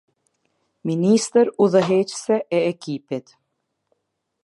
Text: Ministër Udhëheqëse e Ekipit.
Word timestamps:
Ministër 0.87 1.47
Udhëheqëse 1.63 2.35
e 2.57 2.59
Ekipit. 2.71 3.27